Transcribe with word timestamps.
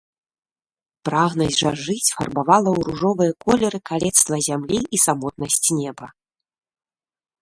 Прагнасць 1.09 1.59
жа 1.65 1.71
жыць 1.89 2.13
фарбавала 2.19 2.69
ў 2.77 2.87
ружовыя 2.87 3.35
колеры 3.45 3.79
калецтва 3.91 4.35
зямлі 4.49 4.79
і 4.99 5.01
самотнасць 5.07 5.63
неба. 5.83 6.05